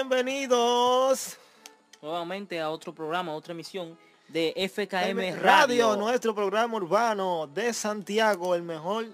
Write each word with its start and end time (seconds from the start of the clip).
bienvenidos 0.00 1.36
nuevamente 2.00 2.58
a 2.58 2.70
otro 2.70 2.94
programa, 2.94 3.32
a 3.32 3.34
otra 3.34 3.52
emisión 3.52 3.98
de 4.28 4.54
FKM 4.56 5.18
Radio. 5.18 5.42
Radio, 5.42 5.96
nuestro 5.96 6.34
programa 6.34 6.74
urbano 6.78 7.46
de 7.46 7.74
Santiago, 7.74 8.54
el 8.54 8.62
mejor 8.62 9.08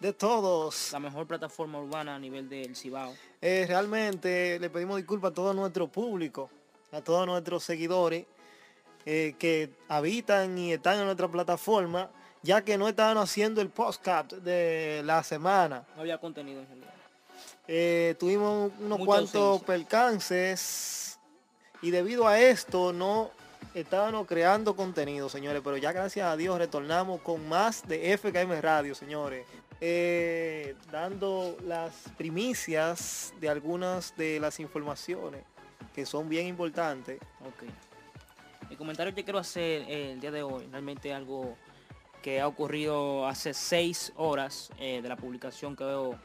de 0.00 0.12
todos. 0.12 0.90
La 0.90 0.98
mejor 0.98 1.28
plataforma 1.28 1.78
urbana 1.78 2.16
a 2.16 2.18
nivel 2.18 2.48
del 2.48 2.74
Cibao. 2.74 3.14
Eh, 3.40 3.66
realmente 3.68 4.58
le 4.58 4.68
pedimos 4.68 4.96
disculpas 4.96 5.30
a 5.30 5.34
todo 5.34 5.54
nuestro 5.54 5.86
público, 5.86 6.50
a 6.90 7.00
todos 7.00 7.24
nuestros 7.24 7.62
seguidores 7.62 8.26
eh, 9.06 9.36
que 9.38 9.70
habitan 9.88 10.58
y 10.58 10.72
están 10.72 10.98
en 10.98 11.04
nuestra 11.04 11.28
plataforma, 11.28 12.10
ya 12.42 12.64
que 12.64 12.76
no 12.76 12.88
estaban 12.88 13.16
haciendo 13.16 13.60
el 13.60 13.68
podcast 13.68 14.32
de 14.32 15.02
la 15.04 15.22
semana. 15.22 15.86
No 15.94 16.00
había 16.00 16.18
contenido 16.18 16.62
en 16.62 16.66
general. 16.66 16.91
Eh, 17.68 18.16
tuvimos 18.18 18.72
unos 18.80 18.98
Mucha 18.98 19.06
cuantos 19.06 19.34
ausencia. 19.34 19.66
percances 19.66 21.18
y 21.80 21.90
debido 21.90 22.26
a 22.26 22.40
esto 22.40 22.92
no 22.92 23.30
estábamos 23.74 24.26
creando 24.26 24.74
contenido, 24.76 25.28
señores, 25.28 25.62
pero 25.64 25.76
ya 25.76 25.92
gracias 25.92 26.26
a 26.26 26.36
Dios 26.36 26.58
retornamos 26.58 27.20
con 27.20 27.48
más 27.48 27.86
de 27.86 28.16
FKM 28.16 28.60
Radio, 28.60 28.94
señores. 28.94 29.46
Eh, 29.80 30.76
dando 30.92 31.56
las 31.66 31.92
primicias 32.16 33.34
de 33.40 33.48
algunas 33.48 34.16
de 34.16 34.38
las 34.38 34.60
informaciones 34.60 35.42
que 35.92 36.06
son 36.06 36.28
bien 36.28 36.46
importantes. 36.46 37.18
Ok. 37.40 37.64
El 38.70 38.76
comentario 38.76 39.12
que 39.14 39.24
quiero 39.24 39.38
hacer 39.38 39.82
eh, 39.88 40.12
el 40.12 40.20
día 40.20 40.30
de 40.30 40.42
hoy, 40.42 40.66
realmente 40.70 41.12
algo 41.12 41.56
que 42.22 42.40
ha 42.40 42.46
ocurrido 42.46 43.26
hace 43.26 43.52
seis 43.52 44.12
horas 44.16 44.70
eh, 44.78 45.02
de 45.02 45.08
la 45.08 45.16
publicación 45.16 45.74
que 45.74 45.84
veo 45.84 46.18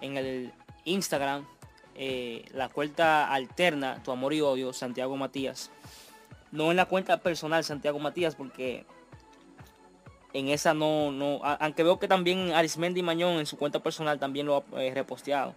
en 0.00 0.16
el 0.16 0.52
Instagram, 0.88 1.46
eh, 1.94 2.44
la 2.52 2.68
cuenta 2.68 3.32
alterna, 3.32 4.02
Tu 4.02 4.10
Amor 4.10 4.34
y 4.34 4.40
Odio, 4.40 4.72
Santiago 4.72 5.16
Matías. 5.16 5.70
No 6.50 6.70
en 6.70 6.76
la 6.76 6.86
cuenta 6.86 7.18
personal 7.18 7.64
Santiago 7.64 7.98
Matías, 7.98 8.34
porque 8.34 8.86
en 10.32 10.48
esa 10.48 10.74
no, 10.74 11.10
no, 11.10 11.40
aunque 11.42 11.82
veo 11.82 11.98
que 11.98 12.08
también 12.08 12.52
Arismendi 12.52 13.02
Mañón 13.02 13.38
en 13.38 13.46
su 13.46 13.56
cuenta 13.56 13.80
personal 13.80 14.18
también 14.18 14.46
lo 14.46 14.56
ha 14.56 14.82
eh, 14.82 14.92
reposteado. 14.94 15.54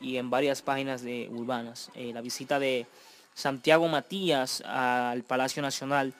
Y 0.00 0.16
en 0.16 0.30
varias 0.30 0.62
páginas 0.62 1.02
de 1.02 1.28
urbanas. 1.30 1.90
Eh, 1.94 2.12
la 2.12 2.20
visita 2.20 2.58
de 2.58 2.86
Santiago 3.34 3.88
Matías 3.88 4.62
al 4.64 5.24
Palacio 5.24 5.60
Nacional 5.60 6.14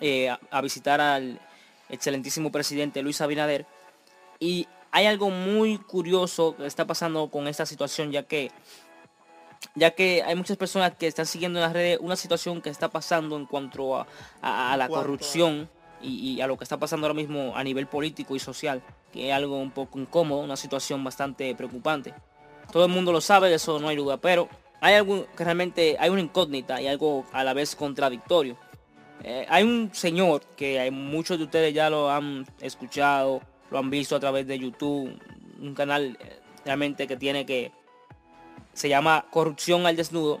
eh, 0.00 0.28
a, 0.28 0.38
a 0.50 0.60
visitar 0.60 1.00
al 1.00 1.40
excelentísimo 1.88 2.52
presidente 2.52 3.02
Luis 3.02 3.20
Abinader. 3.20 3.66
Y 4.38 4.68
hay 4.96 5.04
algo 5.04 5.28
muy 5.28 5.76
curioso 5.76 6.56
que 6.56 6.64
está 6.64 6.86
pasando 6.86 7.28
con 7.28 7.46
esta 7.48 7.66
situación, 7.66 8.12
ya 8.12 8.22
que 8.22 8.50
ya 9.74 9.90
que 9.90 10.22
hay 10.22 10.34
muchas 10.34 10.56
personas 10.56 10.94
que 10.96 11.06
están 11.06 11.26
siguiendo 11.26 11.58
en 11.58 11.64
las 11.64 11.72
redes 11.74 11.98
una 12.00 12.16
situación 12.16 12.62
que 12.62 12.70
está 12.70 12.88
pasando 12.88 13.36
en 13.36 13.44
cuanto 13.44 13.94
a, 13.96 14.06
a- 14.40 14.72
a 14.72 14.76
la 14.78 14.88
corrupción 15.02 15.68
y, 16.00 16.32
y 16.32 16.40
a 16.40 16.46
lo 16.46 16.56
que 16.56 16.64
está 16.64 16.78
pasando 16.78 17.06
ahora 17.06 17.14
mismo 17.14 17.54
a 17.54 17.62
nivel 17.62 17.86
político 17.86 18.34
y 18.34 18.38
social, 18.38 18.82
que 19.12 19.28
es 19.28 19.34
algo 19.34 19.58
un 19.58 19.70
poco 19.70 19.98
incómodo, 19.98 20.40
una 20.40 20.56
situación 20.56 21.04
bastante 21.04 21.54
preocupante. 21.54 22.14
Todo 22.72 22.86
el 22.86 22.90
mundo 22.90 23.12
lo 23.12 23.20
sabe, 23.20 23.50
de 23.50 23.56
eso 23.56 23.78
no 23.78 23.88
hay 23.88 23.96
duda, 23.96 24.16
pero 24.16 24.48
hay 24.80 24.94
algo 24.94 25.26
que 25.36 25.44
realmente 25.44 25.96
hay 25.98 26.08
una 26.08 26.22
incógnita 26.22 26.80
y 26.80 26.86
algo 26.86 27.26
a 27.32 27.44
la 27.44 27.52
vez 27.52 27.76
contradictorio. 27.76 28.56
Eh, 29.24 29.44
hay 29.48 29.62
un 29.62 29.90
señor 29.92 30.40
que 30.56 30.80
hay 30.80 30.90
muchos 30.90 31.36
de 31.38 31.44
ustedes 31.44 31.74
ya 31.74 31.90
lo 31.90 32.10
han 32.10 32.46
escuchado, 32.60 33.42
lo 33.70 33.78
han 33.78 33.90
visto 33.90 34.16
a 34.16 34.20
través 34.20 34.46
de 34.46 34.58
YouTube, 34.58 35.10
un 35.60 35.74
canal 35.74 36.16
eh, 36.20 36.38
realmente 36.64 37.06
que 37.06 37.16
tiene 37.16 37.44
que 37.46 37.72
se 38.72 38.88
llama 38.88 39.26
Corrupción 39.30 39.86
al 39.86 39.96
Desnudo, 39.96 40.40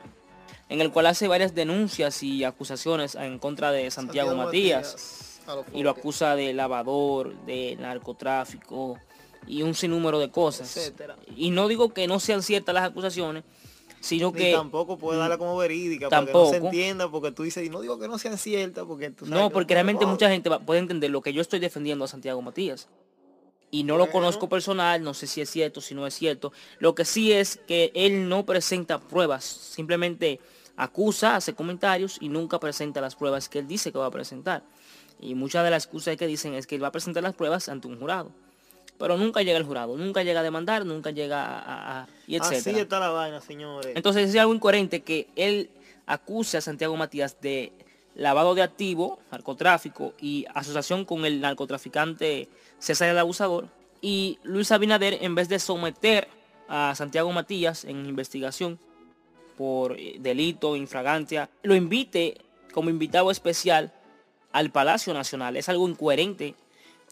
en 0.68 0.80
el 0.80 0.90
cual 0.92 1.06
hace 1.06 1.26
varias 1.28 1.54
denuncias 1.54 2.22
y 2.22 2.44
acusaciones 2.44 3.14
en 3.14 3.38
contra 3.38 3.70
de 3.72 3.90
Santiago, 3.90 4.34
Matías 4.34 5.40
y 5.72 5.82
lo 5.82 5.90
acusa 5.90 6.34
de 6.36 6.52
lavador, 6.52 7.34
de 7.46 7.76
narcotráfico 7.78 8.98
y 9.46 9.62
un 9.62 9.74
sinnúmero 9.74 10.18
de 10.18 10.30
cosas. 10.30 10.76
etcétera. 10.76 11.16
Y 11.36 11.50
no 11.50 11.68
digo 11.68 11.90
que 11.94 12.06
no 12.08 12.18
sean 12.18 12.42
ciertas 12.42 12.74
las 12.74 12.84
acusaciones, 12.84 13.44
sino 14.00 14.32
Ni 14.32 14.38
que 14.38 14.52
tampoco 14.52 14.98
puede 14.98 15.18
darla 15.20 15.38
como 15.38 15.56
verídica 15.56 16.08
para 16.08 16.26
que 16.26 16.32
no 16.32 16.46
se 16.46 16.50
Tampoco. 16.52 16.66
entienda, 16.74 17.08
porque 17.10 17.30
tú 17.32 17.44
dices, 17.44 17.64
y 17.64 17.70
no 17.70 17.80
digo 17.80 17.98
que 17.98 18.08
no 18.08 18.18
sean 18.18 18.36
ciertas, 18.38 18.84
porque 18.86 19.10
tú 19.10 19.24
sabes 19.24 19.40
no, 19.40 19.48
que 19.48 19.54
porque 19.54 19.74
realmente 19.74 20.04
mucha 20.04 20.28
gente 20.28 20.48
va- 20.48 20.58
puede 20.58 20.80
entender 20.80 21.10
lo 21.10 21.22
que 21.22 21.32
yo 21.32 21.40
estoy 21.40 21.60
defendiendo 21.60 22.04
a 22.04 22.08
Santiago 22.08 22.42
Matías. 22.42 22.88
Y 23.76 23.82
no 23.84 23.98
lo 23.98 24.10
conozco 24.10 24.48
personal, 24.48 25.02
no 25.02 25.12
sé 25.12 25.26
si 25.26 25.42
es 25.42 25.50
cierto, 25.50 25.82
si 25.82 25.94
no 25.94 26.06
es 26.06 26.14
cierto. 26.14 26.50
Lo 26.78 26.94
que 26.94 27.04
sí 27.04 27.34
es 27.34 27.58
que 27.58 27.92
él 27.94 28.26
no 28.26 28.46
presenta 28.46 28.98
pruebas, 28.98 29.44
simplemente 29.44 30.40
acusa, 30.78 31.36
hace 31.36 31.54
comentarios 31.54 32.16
y 32.22 32.30
nunca 32.30 32.58
presenta 32.58 33.02
las 33.02 33.16
pruebas 33.16 33.50
que 33.50 33.58
él 33.58 33.68
dice 33.68 33.92
que 33.92 33.98
va 33.98 34.06
a 34.06 34.10
presentar. 34.10 34.62
Y 35.20 35.34
muchas 35.34 35.62
de 35.62 35.68
las 35.68 35.84
excusas 35.84 36.16
que 36.16 36.26
dicen 36.26 36.54
es 36.54 36.66
que 36.66 36.76
él 36.76 36.82
va 36.82 36.88
a 36.88 36.90
presentar 36.90 37.22
las 37.22 37.34
pruebas 37.34 37.68
ante 37.68 37.86
un 37.86 37.98
jurado. 37.98 38.30
Pero 38.98 39.18
nunca 39.18 39.42
llega 39.42 39.58
el 39.58 39.64
jurado, 39.64 39.94
nunca 39.98 40.22
llega 40.22 40.40
a 40.40 40.42
demandar, 40.42 40.86
nunca 40.86 41.10
llega 41.10 41.44
a... 41.44 42.08
Así 42.40 42.70
está 42.70 42.98
la 42.98 43.10
vaina, 43.10 43.42
señores. 43.42 43.92
Entonces 43.94 44.30
es 44.30 44.36
algo 44.40 44.54
incoherente 44.54 45.02
que 45.02 45.28
él 45.36 45.68
acuse 46.06 46.56
a 46.56 46.62
Santiago 46.62 46.96
Matías 46.96 47.42
de 47.42 47.74
lavado 48.16 48.54
de 48.54 48.62
activo, 48.62 49.18
narcotráfico 49.30 50.14
y 50.20 50.46
asociación 50.54 51.04
con 51.04 51.24
el 51.24 51.40
narcotraficante 51.40 52.48
César 52.78 53.08
el 53.08 53.18
Abusador. 53.18 53.68
Y 54.00 54.38
Luis 54.42 54.72
Abinader, 54.72 55.18
en 55.22 55.34
vez 55.34 55.48
de 55.48 55.58
someter 55.58 56.28
a 56.68 56.94
Santiago 56.94 57.30
Matías 57.32 57.84
en 57.84 58.06
investigación 58.06 58.78
por 59.56 59.92
eh, 59.98 60.16
delito, 60.18 60.76
infragancia, 60.76 61.48
lo 61.62 61.74
invite 61.74 62.38
como 62.72 62.90
invitado 62.90 63.30
especial 63.30 63.92
al 64.52 64.70
Palacio 64.70 65.14
Nacional. 65.14 65.56
Es 65.56 65.68
algo 65.68 65.88
incoherente 65.88 66.54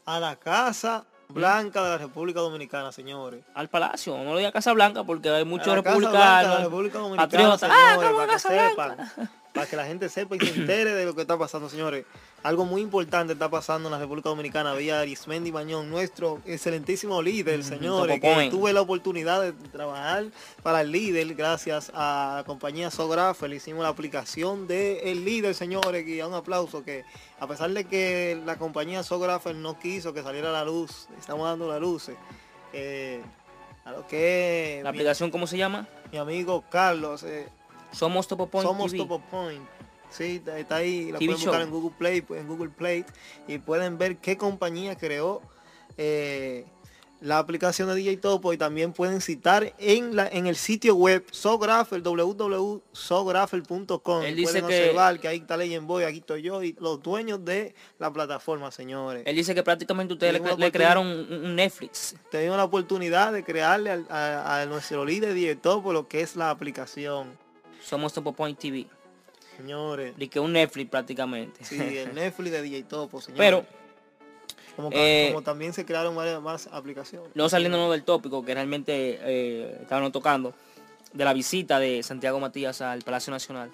a 0.07 0.21
la 0.21 0.37
Casa 0.37 1.07
Blanca 1.29 1.83
de 1.83 1.89
la 1.91 1.99
República 1.99 2.41
Dominicana, 2.41 2.93
señores. 2.93 3.43
al 3.55 3.69
Palacio. 3.69 4.17
No 4.19 4.33
lo 4.33 4.39
diga 4.39 4.53
Casa 4.53 4.73
Blanca 4.75 5.05
porque 5.05 5.31
hay 5.31 5.45
muchos 5.45 5.69
la 5.75 5.83
Casa 5.83 5.97
Blanca 5.97 6.11
de 6.13 6.19
la 6.19 6.29
republicanos, 6.29 6.63
República 6.65 6.99
Dominicana, 6.99 7.27
patriotas. 7.29 7.61
señores, 7.61 7.83
Ah, 7.87 7.97
¿cómo 7.97 8.17
para 8.19 8.33
que 8.33 8.39
sepan, 8.39 9.11
para 9.55 9.67
que 9.69 9.77
la 9.77 9.87
gente 9.87 10.09
sepa 10.09 10.35
y 10.35 10.41
se 10.41 10.53
entere 10.53 10.93
de 10.95 11.05
lo 11.07 11.15
que 11.15 11.21
está 11.23 11.39
pasando, 11.39 11.69
señores. 11.71 12.05
Algo 12.43 12.65
muy 12.67 12.83
importante 12.83 13.33
está 13.35 13.49
pasando 13.49 13.89
en 13.89 13.93
la 13.93 13.99
República 14.01 14.29
Dominicana 14.29 14.75
vía 14.75 15.01
Arismendi 15.01 15.53
Mañón, 15.53 15.89
nuestro 15.89 16.41
excelentísimo 16.45 17.23
líder, 17.23 17.63
señores, 17.63 18.21
que 18.21 18.49
tuve 18.51 18.73
la 18.73 18.81
oportunidad 18.83 19.41
de 19.41 19.53
trabajar 19.53 20.25
para 20.65 20.81
el 20.81 20.91
líder 20.91 21.35
gracias 21.37 21.91
a 21.95 22.35
la 22.39 22.45
compañía 22.45 22.91
Sografer. 22.91 23.49
Le 23.49 23.57
hicimos 23.57 23.85
la 23.85 23.89
aplicación 23.91 24.67
del 24.67 25.25
líder, 25.25 25.55
señores, 25.55 26.07
y 26.07 26.21
un 26.21 26.35
aplauso 26.35 26.85
que 26.85 27.05
a 27.39 27.47
pesar 27.47 27.71
de 27.71 27.85
que 27.85 28.39
la 28.45 28.57
compañía 28.59 29.05
Sografer 29.05 29.55
no 29.55 29.79
quiso 29.79 30.13
que 30.13 30.23
saliera 30.25 30.49
a 30.51 30.53
la 30.53 30.65
luz, 30.65 31.07
estamos 31.19 31.47
dando 31.49 31.69
la 31.69 31.79
luz. 31.79 32.11
eh, 32.73 33.23
a 33.85 33.93
lo 33.93 34.07
que 34.09 34.81
La 34.83 34.91
mi- 34.91 34.99
aplicación, 34.99 35.31
¿cómo 35.31 35.47
se 35.47 35.57
llama? 35.57 35.87
mi 36.11 36.19
amigo 36.19 36.65
Carlos, 36.71 37.23
eh, 37.23 37.47
Somos 37.95 38.27
Topo 38.29 38.47
Point 38.49 38.67
somos 38.69 38.91
TV. 38.91 39.03
Topo 39.05 39.21
Point. 39.31 39.65
Sí, 40.11 40.41
está- 40.47 40.77
ahí, 40.77 41.11
la 41.11 41.19
TV 41.19 41.33
pueden 41.33 41.41
buscar 41.43 41.55
show. 41.55 41.63
en 41.63 41.71
Google 41.71 41.97
Play, 41.99 42.21
pues, 42.23 42.41
en 42.41 42.47
Google 42.49 42.71
Play 42.71 43.05
y 43.49 43.59
pueden 43.59 43.99
ver 43.99 44.17
qué 44.19 44.37
compañía 44.37 44.97
creó 44.97 45.41
eh, 45.97 46.67
la 47.21 47.39
aplicación 47.39 47.89
de 47.89 47.95
DJ 47.95 48.17
Topo 48.19 48.53
y 48.53 48.59
también 48.59 48.93
pueden 48.93 49.21
citar 49.21 49.75
en 49.79 50.15
la 50.15 50.29
en 50.29 50.47
el 50.47 50.57
sitio 50.57 50.95
web 50.95 51.25
Sographer, 51.31 52.03
www.sographer.com. 52.03 54.23
Él 54.25 54.37
dice 54.37 54.53
pueden 54.61 54.67
que- 54.69 54.81
observar 54.81 55.21
que 55.21 55.29
ahí 55.29 55.39
está 55.39 55.57
Legend 55.57 55.87
Boy, 55.87 56.05
aquí 56.05 56.19
estoy 56.19 56.43
yo 56.43 56.63
y 56.63 56.77
los 56.81 57.03
dueños 57.03 57.45
de 57.45 57.75
la 57.99 58.13
plataforma, 58.13 58.71
señores. 58.71 59.23
Él 59.27 59.37
dice 59.37 59.55
que 59.55 59.63
prácticamente 59.63 60.15
ustedes 60.15 60.41
le, 60.59 60.73
crearon 60.73 61.07
un, 61.07 61.57
Netflix. 61.57 62.15
Tenemos 62.31 62.57
la 62.57 62.65
oportunidad 62.65 63.33
de 63.33 63.43
crearle 63.43 64.05
a, 64.11 64.61
a 64.61 64.67
nuestro 64.67 65.05
líder 65.05 65.35
DJ 65.35 65.57
Topo 65.57 65.93
lo 65.93 66.09
que 66.09 66.21
es 66.21 66.37
la 66.37 66.51
aplicación. 66.51 67.43
Somos 67.85 68.13
Topo 68.13 68.33
Point 68.33 68.59
TV. 68.59 68.87
Señores, 69.57 70.15
Y 70.19 70.29
que 70.29 70.41
un 70.41 70.53
Netflix 70.53 70.91
prácticamente. 70.91 71.65
Sí, 71.65 71.79
el 71.79 72.15
Netflix 72.15 72.51
de 72.51 72.63
DJ 72.63 72.83
Topo, 72.85 73.21
señor. 73.21 73.39
Pero 73.39 73.67
como, 74.75 74.91
eh, 74.93 75.29
como 75.33 75.43
también 75.43 75.73
se 75.73 75.85
crearon 75.85 76.17
varias 76.17 76.41
más 76.43 76.69
aplicaciones. 76.73 77.31
no 77.35 77.49
saliéndonos 77.49 77.93
del 77.93 78.03
tópico 78.03 78.45
que 78.45 78.55
realmente 78.55 79.21
eh, 79.23 79.79
estaban 79.83 80.11
tocando, 80.11 80.55
de 81.13 81.25
la 81.25 81.33
visita 81.33 81.79
de 81.79 82.03
Santiago 82.03 82.41
Matías 82.41 82.81
al 82.81 83.03
Palacio 83.03 83.31
Nacional. 83.31 83.71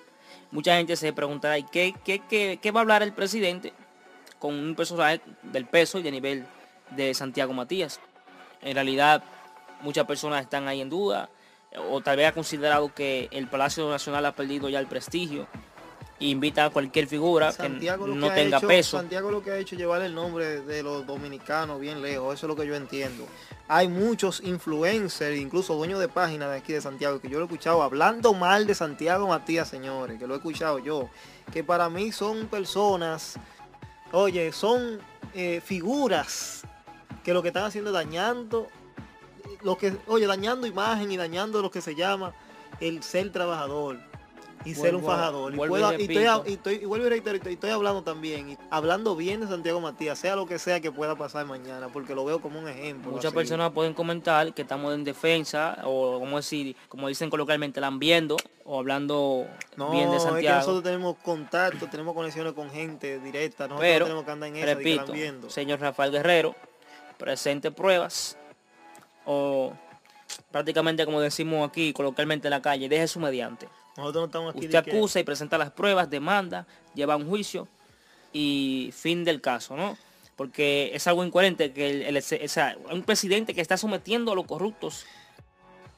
Mucha 0.50 0.76
gente 0.76 0.96
se 0.96 1.12
preguntará, 1.12 1.56
¿y 1.56 1.62
qué, 1.62 1.94
qué, 2.04 2.20
qué, 2.28 2.58
qué 2.60 2.70
va 2.70 2.80
a 2.80 2.82
hablar 2.82 3.02
el 3.02 3.14
presidente 3.14 3.72
con 4.38 4.54
un 4.54 4.74
personaje 4.74 5.22
del 5.44 5.66
peso 5.66 5.98
y 5.98 6.02
de 6.02 6.10
nivel 6.10 6.44
de 6.90 7.14
Santiago 7.14 7.54
Matías? 7.54 8.00
En 8.60 8.74
realidad, 8.74 9.22
muchas 9.80 10.04
personas 10.04 10.42
están 10.42 10.68
ahí 10.68 10.82
en 10.82 10.90
duda, 10.90 11.30
o 11.76 12.00
tal 12.00 12.16
vez 12.16 12.26
ha 12.28 12.32
considerado 12.32 12.92
que 12.94 13.28
el 13.30 13.46
Palacio 13.48 13.88
Nacional 13.88 14.26
ha 14.26 14.32
perdido 14.32 14.68
ya 14.68 14.80
el 14.80 14.86
prestigio 14.86 15.46
e 16.18 16.26
invita 16.26 16.66
a 16.66 16.70
cualquier 16.70 17.06
figura 17.06 17.50
Santiago 17.52 18.04
que 18.04 18.10
no 18.12 18.28
que 18.28 18.34
tenga 18.34 18.58
hecho- 18.58 18.66
peso. 18.68 18.98
Santiago 18.98 19.30
lo 19.30 19.42
que 19.42 19.52
ha 19.52 19.56
hecho 19.58 19.74
es 19.74 19.80
llevar 19.80 20.02
el 20.02 20.14
nombre 20.14 20.60
de 20.60 20.82
los 20.82 21.06
dominicanos 21.06 21.80
bien 21.80 22.02
lejos, 22.02 22.34
eso 22.34 22.46
es 22.46 22.48
lo 22.48 22.56
que 22.56 22.66
yo 22.66 22.74
entiendo. 22.74 23.26
hay 23.68 23.86
muchos 23.86 24.40
influencers, 24.42 25.38
incluso 25.38 25.76
dueños 25.76 26.00
de 26.00 26.08
páginas 26.08 26.50
de 26.50 26.56
aquí 26.58 26.72
de 26.72 26.80
Santiago, 26.80 27.20
que 27.20 27.28
yo 27.28 27.38
lo 27.38 27.44
he 27.44 27.46
escuchado 27.46 27.82
hablando 27.84 28.34
mal 28.34 28.66
de 28.66 28.74
Santiago 28.74 29.28
Matías, 29.28 29.68
señores, 29.68 30.18
que 30.18 30.26
lo 30.26 30.34
he 30.34 30.38
escuchado 30.38 30.80
yo, 30.80 31.08
que 31.52 31.62
para 31.62 31.88
mí 31.88 32.10
son 32.10 32.48
personas, 32.48 33.36
oye, 34.10 34.50
son 34.52 34.98
eh, 35.34 35.62
figuras 35.64 36.62
que 37.22 37.32
lo 37.32 37.42
que 37.42 37.48
están 37.48 37.62
haciendo 37.64 37.90
es 37.90 37.94
dañando, 37.94 38.66
lo 39.62 39.76
que, 39.76 39.96
oye, 40.06 40.26
dañando 40.26 40.66
imagen 40.66 41.10
y 41.10 41.16
dañando 41.16 41.62
lo 41.62 41.70
que 41.70 41.80
se 41.80 41.94
llama 41.94 42.34
el 42.80 43.02
ser 43.02 43.30
trabajador 43.30 43.98
y 44.64 44.74
ser 44.74 44.94
un 44.94 45.02
fajador. 45.02 45.54
Y, 45.54 45.56
puedo, 45.56 45.98
y, 45.98 46.52
estoy, 46.52 46.74
y, 46.76 46.84
vuelvo 46.84 47.06
y 47.06 47.10
reitero, 47.10 47.38
y 47.48 47.52
estoy 47.52 47.70
hablando 47.70 48.02
también, 48.02 48.50
y 48.50 48.58
hablando 48.70 49.16
bien 49.16 49.40
de 49.40 49.46
Santiago 49.46 49.80
Matías, 49.80 50.18
sea 50.18 50.36
lo 50.36 50.46
que 50.46 50.58
sea 50.58 50.80
que 50.80 50.92
pueda 50.92 51.16
pasar 51.16 51.46
mañana, 51.46 51.88
porque 51.88 52.14
lo 52.14 52.24
veo 52.24 52.40
como 52.40 52.58
un 52.58 52.68
ejemplo. 52.68 53.10
Muchas 53.10 53.32
personas 53.32 53.72
pueden 53.72 53.94
comentar 53.94 54.52
que 54.52 54.62
estamos 54.62 54.94
en 54.94 55.04
defensa, 55.04 55.78
o 55.84 56.18
como 56.20 56.36
decir, 56.36 56.76
como 56.88 57.08
dicen 57.08 57.30
coloquialmente, 57.30 57.80
lambiendo, 57.80 58.36
o 58.64 58.78
hablando 58.78 59.46
bien 59.90 60.10
de 60.10 60.20
Santiago. 60.20 60.38
Es 60.38 60.44
que 60.44 60.50
nosotros 60.50 60.82
tenemos 60.82 61.16
contacto, 61.18 61.86
tenemos 61.88 62.14
conexiones 62.14 62.52
con 62.52 62.70
gente 62.70 63.18
directa, 63.20 63.64
nosotros 63.64 63.88
Pero, 63.88 64.04
tenemos 64.06 64.24
que 64.24 64.30
andar 64.30 64.48
en 64.50 64.56
esa 64.56 64.74
repito, 64.74 65.14
señor 65.48 65.80
Rafael 65.80 66.12
Guerrero, 66.12 66.54
presente 67.16 67.70
pruebas, 67.70 68.36
o 69.24 69.72
prácticamente 70.50 71.04
como 71.04 71.20
decimos 71.20 71.68
aquí 71.68 71.92
coloquialmente 71.92 72.48
en 72.48 72.50
la 72.50 72.62
calle, 72.62 72.88
deje 72.88 73.08
su 73.08 73.20
mediante. 73.20 73.68
Nosotros 73.96 74.22
no 74.22 74.26
estamos 74.26 74.54
aquí 74.54 74.66
Usted 74.66 74.78
acusa 74.78 75.20
y 75.20 75.24
presenta 75.24 75.58
las 75.58 75.70
pruebas, 75.70 76.08
demanda, 76.08 76.66
lleva 76.94 77.16
un 77.16 77.28
juicio 77.28 77.68
y 78.32 78.90
fin 78.96 79.24
del 79.24 79.40
caso, 79.40 79.76
¿no? 79.76 79.96
Porque 80.36 80.90
es 80.94 81.06
algo 81.06 81.24
incoherente 81.24 81.72
que 81.72 82.08
el, 82.08 82.22
un 82.90 83.02
presidente 83.02 83.54
que 83.54 83.60
está 83.60 83.76
sometiendo 83.76 84.32
a 84.32 84.34
los 84.34 84.46
corruptos 84.46 85.04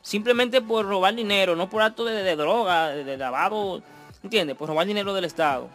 simplemente 0.03 0.61
por 0.61 0.85
robar 0.87 1.15
dinero, 1.15 1.57
no 1.57 1.71
por 1.71 1.83
acto 1.83 2.05
de, 2.05 2.37
droga, 2.37 2.89
de, 2.89 3.17
lavado, 3.17 3.83
¿entiendes? 4.23 4.57
Por 4.57 4.69
robar 4.69 4.87
dinero 4.87 5.15
del 5.15 5.25
Estado. 5.25 5.69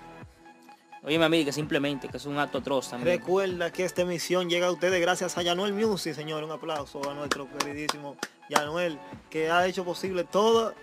Oye, 1.08 1.18
mi 1.18 1.24
amiga, 1.24 1.46
que 1.46 1.52
simplemente, 1.54 2.10
que 2.10 2.18
es 2.18 2.26
un 2.26 2.38
acto 2.38 2.58
atroz 2.58 2.90
también. 2.90 3.18
Recuerda 3.18 3.72
que 3.72 3.86
esta 3.86 4.02
emisión 4.02 4.50
llega 4.50 4.68
a 4.68 4.72
ustedes 4.72 5.00
gracias 5.00 5.38
a 5.38 5.42
Yanuel 5.42 5.72
Music, 5.72 6.14
señor. 6.14 6.44
Un 6.44 6.52
aplauso 6.52 7.10
a 7.10 7.14
nuestro 7.14 7.48
queridísimo 7.50 8.18
Yanuel, 8.50 9.00
que 9.30 9.50
ha 9.50 9.66
hecho 9.66 9.86
posible 9.86 10.26
todo 10.26 10.74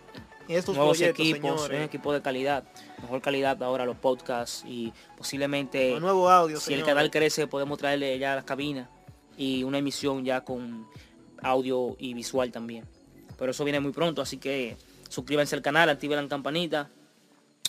estos 0.49 0.77
nuevos 0.77 0.99
equipos, 1.03 1.69
un 1.69 1.75
equipo 1.75 2.11
de 2.11 2.23
calidad, 2.23 2.65
mejor 3.03 3.21
calidad 3.21 3.63
ahora 3.63 3.85
los 3.85 3.99
podcasts 3.99 4.65
y 4.67 4.95
posiblemente 5.15 6.01
nuevo 6.01 6.31
audio, 6.31 6.59
si 6.59 6.73
el 6.73 6.85
canal 6.85 7.11
crece 7.11 7.47
podemos 7.47 7.77
traerle 7.77 8.19
ya 8.19 8.35
las 8.35 8.45
cabinas 8.45 8.89
y 9.37 9.63
una 9.63 9.77
emisión 9.77 10.25
ya 10.25 10.41
con 10.41 10.89
audio 11.43 11.97
y 11.99 12.15
visual 12.15 12.51
también. 12.51 12.87
Pero 13.37 13.51
eso 13.51 13.63
viene 13.63 13.79
muy 13.79 13.93
pronto, 13.93 14.23
así 14.23 14.39
que 14.39 14.79
suscríbanse 15.11 15.55
al 15.55 15.61
canal, 15.61 15.91
activen 15.91 16.23
la 16.23 16.29
campanita 16.31 16.89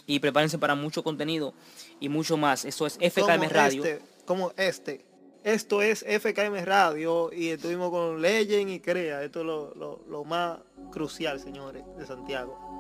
y 0.08 0.20
prepárense 0.20 0.58
para 0.58 0.76
mucho 0.76 1.04
contenido 1.04 1.54
y 2.00 2.10
mucho 2.10 2.38
más. 2.38 2.66
Esto 2.66 2.88
es 2.88 2.98
FKM 3.00 3.50
Radio. 3.50 3.84
Este, 3.84 4.06
como 4.26 4.52
este. 4.58 5.06
Esto 5.44 5.82
es 5.82 6.04
FKM 6.04 6.66
Radio 6.66 7.32
y 7.32 7.50
estuvimos 7.50 7.92
con 7.92 8.22
Legend 8.22 8.70
y 8.72 8.80
Crea. 8.80 9.24
Esto 9.24 9.42
es 9.42 9.46
lo, 9.46 10.04
lo 10.08 10.24
más 10.24 10.60
crucial, 10.92 11.40
señores, 11.40 11.84
de 11.98 12.06
Santiago. 12.06 12.75